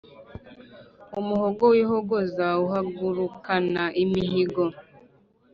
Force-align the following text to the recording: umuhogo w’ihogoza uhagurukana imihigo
umuhogo 1.19 1.63
w’ihogoza 1.73 2.47
uhagurukana 2.65 3.83
imihigo 4.03 4.63